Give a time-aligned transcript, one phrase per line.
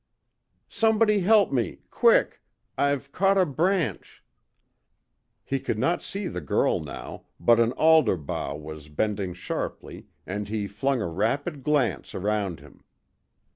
[0.71, 2.41] "Somebody help me, quick;
[2.75, 4.23] I've caught a branch."
[5.45, 10.47] He could not see the girl now, but an alder bough was bending sharply, and
[10.49, 12.83] he flung a rapid glance around him.